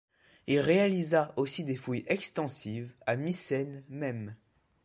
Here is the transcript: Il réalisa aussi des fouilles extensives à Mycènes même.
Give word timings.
Il 0.47 0.59
réalisa 0.59 1.31
aussi 1.37 1.63
des 1.63 1.75
fouilles 1.75 2.05
extensives 2.07 2.91
à 3.05 3.15
Mycènes 3.15 3.83
même. 3.87 4.35